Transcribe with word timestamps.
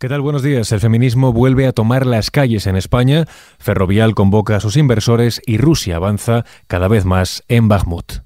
¿Qué 0.00 0.08
tal? 0.08 0.22
Buenos 0.22 0.42
días. 0.42 0.72
El 0.72 0.80
feminismo 0.80 1.30
vuelve 1.30 1.66
a 1.66 1.72
tomar 1.72 2.06
las 2.06 2.30
calles 2.30 2.66
en 2.66 2.74
España, 2.74 3.26
Ferrovial 3.58 4.14
convoca 4.14 4.56
a 4.56 4.60
sus 4.60 4.78
inversores 4.78 5.42
y 5.44 5.58
Rusia 5.58 5.96
avanza 5.96 6.46
cada 6.68 6.88
vez 6.88 7.04
más 7.04 7.44
en 7.48 7.68
Bakhmut. 7.68 8.22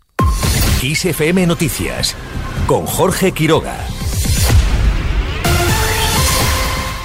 ISFM 0.84 1.48
Noticias 1.48 2.14
con 2.68 2.87
Jorge 2.87 3.32
Quiroga. 3.32 3.74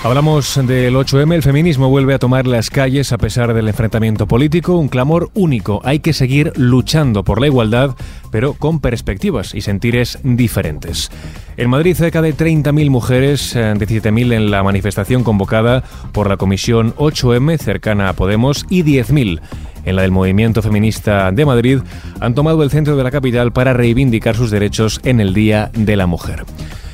Hablamos 0.02 0.56
del 0.56 0.96
8M, 0.96 1.34
el 1.34 1.44
feminismo 1.44 1.90
vuelve 1.90 2.14
a 2.14 2.20
tomar 2.20 2.48
las 2.48 2.70
calles 2.70 3.12
a 3.12 3.18
pesar 3.18 3.54
del 3.54 3.68
enfrentamiento 3.68 4.28
político, 4.28 4.78
un 4.78 4.88
clamor 4.88 5.30
único. 5.34 5.82
Hay 5.84 6.00
que 6.00 6.14
seguir 6.14 6.54
luchando 6.56 7.26
por 7.26 7.42
la 7.42 7.48
igualdad, 7.48 7.98
pero 8.32 8.54
con 8.54 8.80
perspectivas 8.80 9.54
y 9.54 9.60
sentires 9.60 10.18
diferentes. 10.24 11.12
En 11.58 11.70
Madrid, 11.70 11.98
cerca 11.98 12.22
de 12.22 12.34
30.000 12.34 12.90
mujeres, 12.90 13.58
17.000 13.58 14.32
eh, 14.32 14.36
en 14.38 14.52
la 14.52 14.64
manifestación 14.64 15.26
convocada 15.26 15.84
por 16.14 16.30
la 16.30 16.38
Comisión 16.38 16.96
8M, 16.96 17.58
cercana 17.58 18.08
a 18.08 18.14
Podemos, 18.14 18.66
y 18.70 18.84
10.000 18.84 19.42
en 19.84 19.96
la 19.98 20.04
del 20.04 20.12
movimiento 20.12 20.62
feminista 20.62 21.30
de 21.34 21.46
Madrid, 21.46 21.80
han 22.22 22.36
tomado 22.36 22.64
el 22.64 22.72
centro 22.72 22.96
de 22.96 23.04
la 23.04 23.12
capital 23.12 23.52
para 23.52 23.74
reivindicar 23.74 24.38
sus 24.38 24.50
derechos 24.50 25.02
en 25.04 25.20
el 25.20 25.34
Día 25.34 25.72
de 25.74 25.98
la 25.98 26.08
Mujer. 26.08 26.46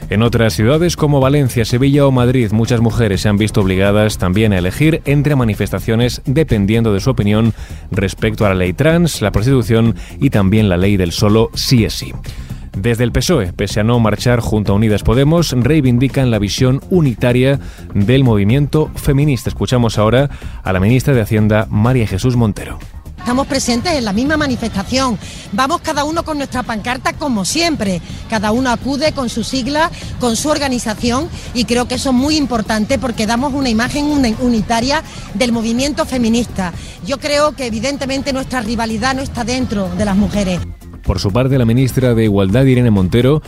En 0.10 0.22
otras 0.22 0.54
ciudades 0.54 0.98
como 0.98 1.20
Valencia, 1.20 1.66
Sevilla 1.66 2.06
o 2.06 2.12
Madrid, 2.12 2.52
muchas 2.52 2.80
mujeres 2.80 3.22
se 3.22 3.30
han 3.30 3.38
visto 3.38 3.62
obligadas 3.62 4.20
también 4.20 4.54
a 4.54 4.60
elegir 4.60 5.02
entre 5.06 5.36
manifestaciones 5.36 6.22
dependiendo 6.26 6.94
de 6.94 7.00
su 7.00 7.10
opinión 7.10 7.54
respecto 7.90 8.46
a 8.46 8.50
la 8.50 8.56
ley 8.56 8.74
trans, 8.74 9.24
la 9.24 9.32
prostitución 9.32 9.96
y 10.20 10.30
también 10.30 10.70
la 10.70 10.78
ley 10.78 10.96
del 10.96 11.12
solo 11.12 11.50
sí 11.56 11.86
es 11.86 11.94
sí. 11.94 12.14
Desde 12.78 13.04
el 13.04 13.12
PSOE, 13.12 13.52
pese 13.54 13.80
a 13.80 13.84
no 13.84 14.00
marchar 14.00 14.42
junto 14.42 14.74
a 14.74 14.76
Unidas 14.76 15.02
Podemos, 15.02 15.54
reivindican 15.54 16.30
la 16.30 16.40
visión 16.40 16.82
unitaria 16.92 17.60
del 17.94 18.24
movimiento 18.24 18.92
feminista. 18.96 19.50
Escuchamos 19.50 19.98
ahora 19.98 20.30
a 20.62 20.72
la 20.72 20.80
ministra 20.80 21.14
de 21.14 21.22
Hacienda, 21.22 21.68
María 21.72 22.06
Jesús 22.06 22.36
Montero. 22.36 22.78
Estamos 23.26 23.48
presentes 23.48 23.92
en 23.94 24.06
la 24.06 24.14
misma 24.14 24.38
manifestación. 24.38 25.18
Vamos 25.52 25.82
cada 25.82 26.04
uno 26.04 26.24
con 26.24 26.38
nuestra 26.38 26.62
pancarta 26.62 27.14
como 27.14 27.44
siempre. 27.44 28.00
Cada 28.30 28.52
uno 28.52 28.70
acude 28.70 29.14
con 29.14 29.30
su 29.30 29.44
sigla, 29.44 29.90
con 30.20 30.36
su 30.36 30.48
organización 30.50 31.28
y 31.56 31.66
creo 31.66 31.88
que 31.88 31.96
eso 31.96 32.12
es 32.12 32.16
muy 32.16 32.38
importante 32.38 33.00
porque 33.00 33.26
damos 33.26 33.52
una 33.54 33.70
imagen 33.70 34.06
unitaria 34.40 35.02
del 35.34 35.52
movimiento 35.52 36.06
feminista. 36.06 36.72
Yo 37.04 37.18
creo 37.18 37.54
que 37.54 37.66
evidentemente 37.66 38.32
nuestra 38.32 38.62
rivalidad 38.62 39.16
no 39.16 39.24
está 39.24 39.44
dentro 39.44 39.90
de 39.98 40.06
las 40.06 40.16
mujeres. 40.16 40.60
Por 41.02 41.20
su 41.20 41.32
parte, 41.32 41.58
la 41.58 41.66
ministra 41.66 42.14
de 42.14 42.26
Igualdad, 42.26 42.66
Irene 42.66 42.92
Montero, 42.92 43.42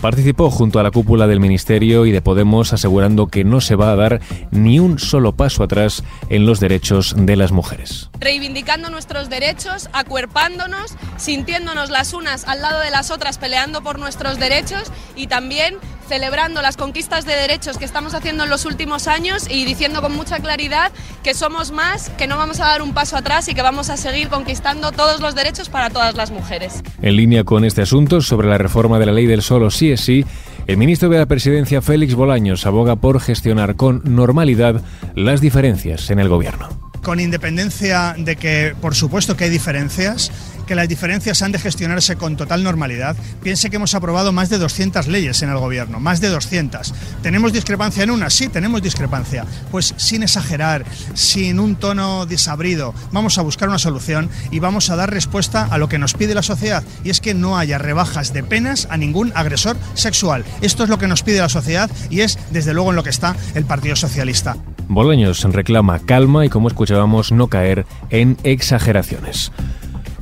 Participó 0.00 0.50
junto 0.50 0.80
a 0.80 0.82
la 0.82 0.90
cúpula 0.90 1.26
del 1.26 1.40
Ministerio 1.40 2.06
y 2.06 2.10
de 2.10 2.22
Podemos 2.22 2.72
asegurando 2.72 3.26
que 3.26 3.44
no 3.44 3.60
se 3.60 3.76
va 3.76 3.92
a 3.92 3.96
dar 3.96 4.20
ni 4.50 4.78
un 4.78 4.98
solo 4.98 5.36
paso 5.36 5.62
atrás 5.62 6.02
en 6.30 6.46
los 6.46 6.58
derechos 6.58 7.14
de 7.18 7.36
las 7.36 7.52
mujeres. 7.52 8.08
Reivindicando 8.18 8.88
nuestros 8.88 9.28
derechos, 9.28 9.90
acuerpándonos, 9.92 10.94
sintiéndonos 11.18 11.90
las 11.90 12.14
unas 12.14 12.44
al 12.44 12.62
lado 12.62 12.80
de 12.80 12.90
las 12.90 13.10
otras, 13.10 13.36
peleando 13.36 13.82
por 13.82 13.98
nuestros 13.98 14.38
derechos 14.38 14.90
y 15.16 15.26
también 15.26 15.76
celebrando 16.10 16.60
las 16.60 16.76
conquistas 16.76 17.24
de 17.24 17.36
derechos 17.36 17.78
que 17.78 17.84
estamos 17.84 18.14
haciendo 18.14 18.42
en 18.42 18.50
los 18.50 18.64
últimos 18.64 19.06
años 19.06 19.46
y 19.48 19.64
diciendo 19.64 20.02
con 20.02 20.12
mucha 20.12 20.40
claridad 20.40 20.90
que 21.22 21.34
somos 21.34 21.70
más, 21.70 22.10
que 22.18 22.26
no 22.26 22.36
vamos 22.36 22.58
a 22.58 22.66
dar 22.66 22.82
un 22.82 22.92
paso 22.92 23.16
atrás 23.16 23.46
y 23.46 23.54
que 23.54 23.62
vamos 23.62 23.90
a 23.90 23.96
seguir 23.96 24.28
conquistando 24.28 24.90
todos 24.90 25.20
los 25.20 25.36
derechos 25.36 25.68
para 25.68 25.88
todas 25.88 26.16
las 26.16 26.32
mujeres. 26.32 26.82
En 27.00 27.14
línea 27.14 27.44
con 27.44 27.64
este 27.64 27.82
asunto 27.82 28.22
sobre 28.22 28.48
la 28.48 28.58
reforma 28.58 28.98
de 28.98 29.06
la 29.06 29.12
ley 29.12 29.26
del 29.26 29.40
solo 29.40 29.70
sí 29.70 29.92
es 29.92 30.00
sí, 30.00 30.26
el 30.66 30.78
ministro 30.78 31.08
de 31.10 31.18
la 31.18 31.26
Presidencia 31.26 31.80
Félix 31.80 32.16
Bolaños 32.16 32.66
aboga 32.66 32.96
por 32.96 33.20
gestionar 33.20 33.76
con 33.76 34.02
normalidad 34.04 34.82
las 35.14 35.40
diferencias 35.40 36.10
en 36.10 36.18
el 36.18 36.28
gobierno. 36.28 36.90
Con 37.04 37.20
independencia 37.20 38.16
de 38.18 38.34
que, 38.34 38.74
por 38.80 38.96
supuesto 38.96 39.36
que 39.36 39.44
hay 39.44 39.50
diferencias, 39.50 40.32
que 40.70 40.76
las 40.76 40.88
diferencias 40.88 41.42
han 41.42 41.50
de 41.50 41.58
gestionarse 41.58 42.14
con 42.14 42.36
total 42.36 42.62
normalidad. 42.62 43.16
Piense 43.42 43.70
que 43.70 43.74
hemos 43.74 43.96
aprobado 43.96 44.30
más 44.30 44.50
de 44.50 44.58
200 44.58 45.08
leyes 45.08 45.42
en 45.42 45.50
el 45.50 45.58
gobierno, 45.58 45.98
más 45.98 46.20
de 46.20 46.28
200. 46.28 46.94
¿Tenemos 47.24 47.52
discrepancia 47.52 48.04
en 48.04 48.10
una? 48.12 48.30
Sí, 48.30 48.48
tenemos 48.48 48.80
discrepancia. 48.80 49.44
Pues 49.72 49.94
sin 49.96 50.22
exagerar, 50.22 50.84
sin 51.14 51.58
un 51.58 51.74
tono 51.74 52.24
desabrido, 52.24 52.94
vamos 53.10 53.36
a 53.36 53.42
buscar 53.42 53.68
una 53.68 53.80
solución 53.80 54.30
y 54.52 54.60
vamos 54.60 54.90
a 54.90 54.94
dar 54.94 55.10
respuesta 55.10 55.66
a 55.68 55.76
lo 55.76 55.88
que 55.88 55.98
nos 55.98 56.14
pide 56.14 56.36
la 56.36 56.42
sociedad 56.44 56.84
y 57.02 57.10
es 57.10 57.20
que 57.20 57.34
no 57.34 57.58
haya 57.58 57.78
rebajas 57.78 58.32
de 58.32 58.44
penas 58.44 58.86
a 58.92 58.96
ningún 58.96 59.32
agresor 59.34 59.76
sexual. 59.94 60.44
Esto 60.60 60.84
es 60.84 60.88
lo 60.88 61.00
que 61.00 61.08
nos 61.08 61.24
pide 61.24 61.40
la 61.40 61.48
sociedad 61.48 61.90
y 62.10 62.20
es 62.20 62.38
desde 62.52 62.74
luego 62.74 62.90
en 62.90 62.96
lo 62.96 63.02
que 63.02 63.10
está 63.10 63.34
el 63.56 63.64
Partido 63.64 63.96
Socialista. 63.96 64.56
Bolaños 64.86 65.42
reclama 65.42 65.98
calma 65.98 66.46
y 66.46 66.48
como 66.48 66.68
escuchábamos 66.68 67.32
no 67.32 67.48
caer 67.48 67.86
en 68.10 68.36
exageraciones. 68.44 69.50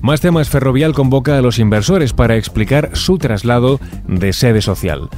Más 0.00 0.20
temas, 0.20 0.48
Ferrovial 0.48 0.94
convoca 0.94 1.36
a 1.36 1.42
los 1.42 1.58
inversores 1.58 2.12
para 2.12 2.36
explicar 2.36 2.90
su 2.94 3.18
traslado 3.18 3.80
de 4.06 4.32
sede 4.32 4.62
social. 4.62 5.08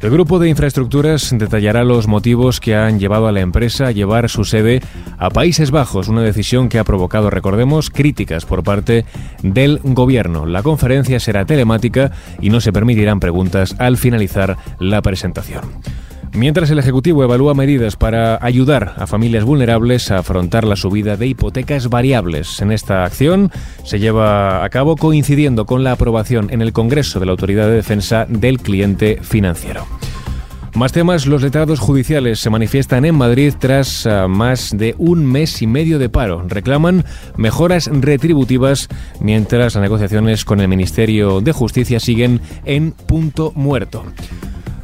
El 0.00 0.08
grupo 0.08 0.38
de 0.38 0.48
infraestructuras 0.48 1.28
detallará 1.36 1.84
los 1.84 2.06
motivos 2.06 2.58
que 2.58 2.74
han 2.74 2.98
llevado 2.98 3.28
a 3.28 3.32
la 3.32 3.40
empresa 3.40 3.88
a 3.88 3.90
llevar 3.90 4.30
su 4.30 4.44
sede 4.44 4.80
a 5.18 5.28
Países 5.28 5.70
Bajos, 5.70 6.08
una 6.08 6.22
decisión 6.22 6.70
que 6.70 6.78
ha 6.78 6.84
provocado, 6.84 7.28
recordemos, 7.28 7.90
críticas 7.90 8.46
por 8.46 8.64
parte 8.64 9.04
del 9.42 9.78
gobierno. 9.84 10.46
La 10.46 10.62
conferencia 10.62 11.20
será 11.20 11.44
telemática 11.44 12.12
y 12.40 12.48
no 12.48 12.62
se 12.62 12.72
permitirán 12.72 13.20
preguntas 13.20 13.76
al 13.78 13.98
finalizar 13.98 14.56
la 14.78 15.02
presentación. 15.02 15.64
Mientras 16.32 16.70
el 16.70 16.78
Ejecutivo 16.78 17.24
evalúa 17.24 17.54
medidas 17.54 17.96
para 17.96 18.38
ayudar 18.40 18.94
a 18.98 19.06
familias 19.08 19.44
vulnerables 19.44 20.10
a 20.10 20.18
afrontar 20.18 20.64
la 20.64 20.76
subida 20.76 21.16
de 21.16 21.26
hipotecas 21.26 21.88
variables. 21.88 22.60
En 22.60 22.70
esta 22.70 23.04
acción 23.04 23.50
se 23.84 23.98
lleva 23.98 24.64
a 24.64 24.70
cabo 24.70 24.96
coincidiendo 24.96 25.66
con 25.66 25.82
la 25.82 25.92
aprobación 25.92 26.48
en 26.50 26.62
el 26.62 26.72
Congreso 26.72 27.18
de 27.18 27.26
la 27.26 27.32
Autoridad 27.32 27.66
de 27.66 27.74
Defensa 27.74 28.26
del 28.28 28.60
Cliente 28.60 29.18
Financiero. 29.22 29.86
Más 30.74 30.92
temas, 30.92 31.26
los 31.26 31.42
letrados 31.42 31.80
judiciales 31.80 32.38
se 32.38 32.48
manifiestan 32.48 33.04
en 33.04 33.16
Madrid 33.16 33.52
tras 33.58 34.06
ah, 34.06 34.28
más 34.28 34.70
de 34.76 34.94
un 34.98 35.26
mes 35.26 35.60
y 35.62 35.66
medio 35.66 35.98
de 35.98 36.08
paro. 36.08 36.44
Reclaman 36.46 37.04
mejoras 37.36 37.90
retributivas 37.92 38.88
mientras 39.20 39.74
las 39.74 39.82
negociaciones 39.82 40.44
con 40.44 40.60
el 40.60 40.68
Ministerio 40.68 41.40
de 41.40 41.52
Justicia 41.52 41.98
siguen 41.98 42.40
en 42.64 42.92
punto 42.92 43.52
muerto. 43.56 44.04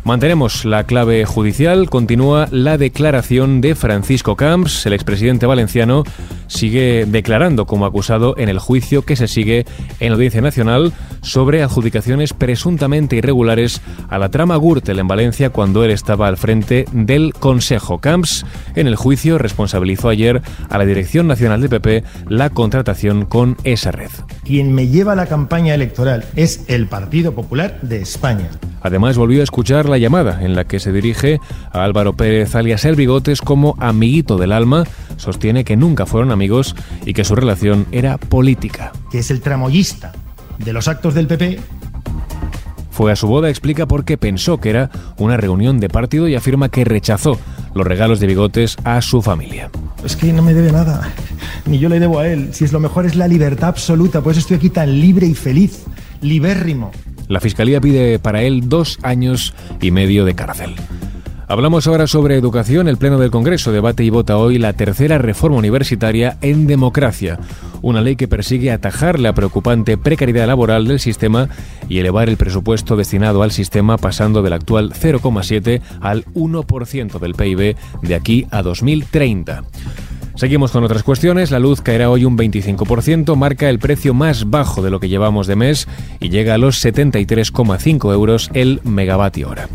Mantenemos 0.07 0.65
la 0.65 0.85
clave 0.85 1.25
judicial. 1.25 1.91
Continúa 1.91 2.47
la 2.53 2.79
declaración 2.79 3.61
de 3.61 3.75
Francisco 3.75 4.37
Camps, 4.37 4.87
el 4.87 4.93
expresidente 4.93 5.47
valenciano, 5.47 6.05
sigue 6.47 7.07
declarando 7.07 7.67
como 7.67 7.87
acusado 7.87 8.35
en 8.39 8.49
el 8.49 8.59
juicio 8.59 9.03
que 9.03 9.17
se 9.17 9.29
sigue 9.29 9.67
en 10.01 10.11
la 10.11 10.15
Audiencia 10.15 10.41
Nacional 10.41 10.93
sobre 11.23 11.63
adjudicaciones 11.63 12.33
presuntamente 12.33 13.17
irregulares 13.17 13.81
a 14.09 14.19
la 14.19 14.31
trama 14.31 14.57
Gürtel 14.57 14.99
en 14.99 15.09
Valencia 15.09 15.51
cuando 15.51 15.85
él 15.85 15.91
estaba 15.91 16.29
al 16.29 16.37
frente 16.37 16.87
del 16.93 17.33
Consejo. 17.33 17.99
Camps 17.99 18.45
en 18.75 18.87
el 18.87 18.97
juicio 18.97 19.39
responsabilizó 19.39 20.09
ayer 20.09 20.43
a 20.69 20.79
la 20.79 20.87
Dirección 20.87 21.27
Nacional 21.27 21.61
de 21.61 21.69
PP 21.69 22.05
la 22.29 22.51
contratación 22.51 23.25
con 23.25 23.57
esa 23.65 23.91
red. 23.91 24.11
Quien 24.45 24.73
me 24.73 24.89
lleva 24.89 25.15
la 25.15 25.27
campaña 25.27 25.75
electoral 25.75 26.25
es 26.37 26.65
el 26.69 26.87
Partido 26.87 27.35
Popular 27.35 27.81
de 27.83 28.01
España. 28.01 28.49
Además, 28.83 29.17
volvió 29.19 29.41
a 29.41 29.45
escuchar 29.45 29.89
la 29.89 29.99
llamada 29.99 30.45
en 30.45 30.55
la 30.55 30.65
que 30.65 30.79
se 30.79 30.93
dirige 30.93 31.41
a 31.73 31.83
Álvaro 31.83 32.13
Pérez 32.13 32.55
alias 32.55 32.85
El 32.85 32.95
Bigotes 32.95 33.41
como 33.41 33.75
amiguito 33.81 34.37
del 34.37 34.53
alma. 34.53 34.85
Sostiene 35.17 35.65
que 35.65 35.77
nunca 35.77 36.07
fueron 36.07 36.31
amigos 36.31 36.75
y 37.05 37.15
que 37.15 37.25
su 37.25 37.35
relación 37.35 37.87
era 37.93 38.19
política. 38.19 38.93
Que 39.11 39.19
es 39.21 39.31
el 39.31 39.41
tramoyista 39.41 40.13
de 40.59 40.73
los 40.73 40.89
actos 40.89 41.15
del 41.15 41.27
PP 41.27 41.61
fue 42.97 43.13
a 43.13 43.17
su 43.17 43.27
boda, 43.27 43.51
explica 43.51 43.85
por 43.85 44.07
qué 44.07 44.17
pensó 44.17 44.59
que 44.59 44.71
era 44.71 44.91
una 45.19 45.37
reunión 45.37 45.81
de 45.81 45.91
partido 45.91 46.29
y 46.29 46.35
afirma 46.35 46.71
que 46.71 46.83
rechazó 46.83 47.39
los 47.75 47.87
regalos 47.87 48.21
de 48.21 48.27
bigotes 48.27 48.77
a 48.85 49.03
su 49.03 49.21
familia. 49.21 49.71
Es 50.03 50.17
que 50.17 50.33
no 50.33 50.41
me 50.41 50.55
debe 50.55 50.73
nada, 50.73 51.13
ni 51.67 51.79
yo 51.79 51.91
le 51.91 52.01
debo 52.01 52.21
a 52.21 52.27
él. 52.27 52.55
Si 52.55 52.65
es 52.65 52.73
lo 52.73 52.81
mejor 52.81 53.05
es 53.05 53.15
la 53.15 53.29
libertad 53.29 53.69
absoluta, 53.69 54.23
por 54.23 54.33
eso 54.33 54.41
estoy 54.41 54.57
aquí 54.57 54.71
tan 54.71 54.99
libre 54.99 55.27
y 55.27 55.35
feliz, 55.35 55.85
libérrimo. 56.23 56.91
La 57.29 57.41
Fiscalía 57.41 57.83
pide 57.83 58.19
para 58.19 58.43
él 58.43 58.67
dos 58.67 58.99
años 59.03 59.53
y 59.83 59.91
medio 59.91 60.25
de 60.25 60.35
cárcel. 60.35 60.75
Hablamos 61.49 61.87
ahora 61.87 62.09
sobre 62.09 62.37
educación. 62.37 62.89
El 62.89 62.97
Pleno 62.97 63.21
del 63.21 63.31
Congreso 63.31 63.71
debate 63.71 64.03
y 64.03 64.11
vota 64.11 64.37
hoy 64.37 64.59
la 64.59 64.73
tercera 64.73 65.19
reforma 65.19 65.59
universitaria 65.59 66.39
en 66.41 66.67
democracia, 66.67 67.39
una 67.83 68.01
ley 68.01 68.17
que 68.17 68.27
persigue 68.27 68.73
atajar 68.73 69.21
la 69.21 69.33
preocupante 69.33 69.97
precariedad 69.97 70.49
laboral 70.49 70.89
del 70.89 70.99
sistema 70.99 71.49
y 71.89 71.99
elevar 71.99 72.29
el 72.29 72.37
presupuesto 72.37 72.97
destinado 72.97 73.45
al 73.45 73.53
sistema 73.53 73.97
pasando 73.97 74.43
del 74.43 74.55
actual 74.55 74.93
0,7 74.93 75.83
al 76.01 76.25
1% 76.35 77.21
del 77.21 77.35
PIB 77.35 77.77
de 78.03 78.15
aquí 78.17 78.49
a 78.51 78.63
2030. 78.63 79.63
Seguimos 80.35 80.73
con 80.73 80.83
otras 80.83 81.05
cuestiones. 81.05 81.53
La 81.53 81.61
luz 81.61 81.81
caerá 81.81 82.11
hoy 82.11 82.25
un 82.25 82.37
25%, 82.37 83.37
marca 83.37 83.71
el 83.71 83.79
precio 83.79 84.15
más 84.15 84.51
bajo 84.51 84.83
de 84.83 84.91
lo 84.91 84.99
que 84.99 85.09
llevamos 85.09 85.47
de 85.47 85.55
mes 85.55 85.87
y 86.19 86.29
llega 86.29 86.55
a 86.55 86.59
los 86.59 86.85
73,5 86.85 88.13
euros 88.13 88.51
el 88.53 88.81
megavatio 88.83 89.49
hora. 89.49 89.69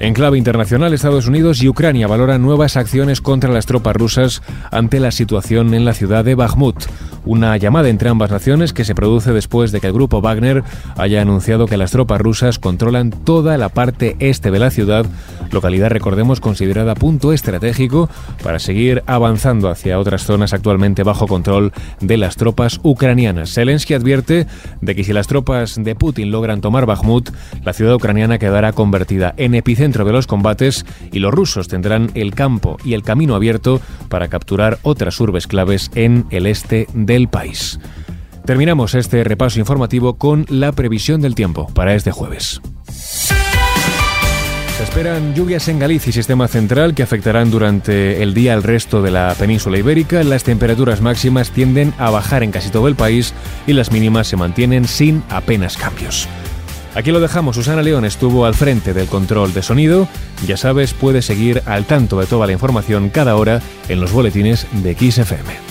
En 0.00 0.14
clave 0.14 0.38
internacional, 0.38 0.94
Estados 0.94 1.26
Unidos 1.26 1.60
y 1.60 1.68
Ucrania 1.68 2.06
valoran 2.06 2.40
nuevas 2.40 2.76
acciones 2.76 3.20
contra 3.20 3.50
las 3.50 3.66
tropas 3.66 3.96
rusas 3.96 4.42
ante 4.70 5.00
la 5.00 5.10
situación 5.10 5.74
en 5.74 5.84
la 5.84 5.92
ciudad 5.92 6.24
de 6.24 6.36
Bakhmut. 6.36 6.84
Una 7.24 7.56
llamada 7.56 7.88
entre 7.88 8.08
ambas 8.08 8.30
naciones 8.30 8.72
que 8.72 8.84
se 8.84 8.94
produce 8.94 9.32
después 9.32 9.72
de 9.72 9.80
que 9.80 9.88
el 9.88 9.92
grupo 9.92 10.20
Wagner 10.20 10.62
haya 10.96 11.20
anunciado 11.20 11.66
que 11.66 11.76
las 11.76 11.90
tropas 11.90 12.20
rusas 12.20 12.60
controlan 12.60 13.10
toda 13.10 13.58
la 13.58 13.70
parte 13.70 14.16
este 14.20 14.52
de 14.52 14.60
la 14.60 14.70
ciudad, 14.70 15.04
localidad, 15.50 15.90
recordemos, 15.90 16.40
considerada 16.40 16.94
punto 16.94 17.32
estratégico 17.32 18.08
para 18.42 18.58
seguir 18.58 19.02
avanzando 19.06 19.68
hacia 19.68 19.98
otras 19.98 20.24
zonas 20.24 20.52
actualmente 20.52 21.02
bajo 21.02 21.26
control 21.26 21.72
de 22.00 22.16
las 22.16 22.36
tropas 22.36 22.80
ucranianas. 22.82 23.52
Zelensky 23.52 23.94
advierte 23.94 24.46
de 24.80 24.94
que 24.94 25.04
si 25.04 25.12
las 25.12 25.26
tropas 25.26 25.76
de 25.82 25.94
Putin 25.94 26.30
logran 26.30 26.60
tomar 26.60 26.86
Bakhmut, 26.86 27.30
la 27.64 27.72
ciudad 27.72 27.94
ucraniana 27.94 28.38
quedará 28.38 28.72
convertida 28.72 29.34
en 29.36 29.54
epicentro 29.54 30.04
de 30.04 30.12
los 30.12 30.26
combates 30.26 30.84
y 31.12 31.18
los 31.18 31.32
rusos 31.32 31.68
tendrán 31.68 32.10
el 32.14 32.34
campo 32.34 32.76
y 32.84 32.94
el 32.94 33.02
camino 33.02 33.34
abierto 33.34 33.80
para 34.08 34.28
capturar 34.28 34.78
otras 34.82 35.20
urbes 35.20 35.46
claves 35.46 35.90
en 35.94 36.26
el 36.30 36.46
este 36.46 36.86
del 36.94 37.28
país. 37.28 37.78
Terminamos 38.44 38.94
este 38.94 39.24
repaso 39.24 39.60
informativo 39.60 40.14
con 40.14 40.46
la 40.48 40.72
previsión 40.72 41.20
del 41.20 41.34
tiempo 41.34 41.66
para 41.74 41.94
este 41.94 42.12
jueves. 42.12 42.62
Se 44.78 44.84
esperan 44.84 45.34
lluvias 45.34 45.66
en 45.66 45.80
Galicia 45.80 46.10
y 46.10 46.12
sistema 46.12 46.46
central 46.46 46.94
que 46.94 47.02
afectarán 47.02 47.50
durante 47.50 48.22
el 48.22 48.32
día 48.32 48.54
al 48.54 48.62
resto 48.62 49.02
de 49.02 49.10
la 49.10 49.34
península 49.36 49.76
ibérica. 49.76 50.22
Las 50.22 50.44
temperaturas 50.44 51.00
máximas 51.00 51.50
tienden 51.50 51.92
a 51.98 52.10
bajar 52.10 52.44
en 52.44 52.52
casi 52.52 52.70
todo 52.70 52.86
el 52.86 52.94
país 52.94 53.34
y 53.66 53.72
las 53.72 53.90
mínimas 53.90 54.28
se 54.28 54.36
mantienen 54.36 54.86
sin 54.86 55.24
apenas 55.30 55.76
cambios. 55.76 56.28
Aquí 56.94 57.10
lo 57.10 57.18
dejamos, 57.18 57.56
Susana 57.56 57.82
León 57.82 58.04
estuvo 58.04 58.46
al 58.46 58.54
frente 58.54 58.94
del 58.94 59.08
control 59.08 59.52
de 59.52 59.64
sonido. 59.64 60.06
Ya 60.46 60.56
sabes, 60.56 60.94
puedes 60.94 61.26
seguir 61.26 61.60
al 61.66 61.84
tanto 61.84 62.20
de 62.20 62.26
toda 62.26 62.46
la 62.46 62.52
información 62.52 63.08
cada 63.08 63.34
hora 63.34 63.60
en 63.88 64.00
los 64.00 64.12
boletines 64.12 64.64
de 64.74 64.94
XFM. 64.94 65.67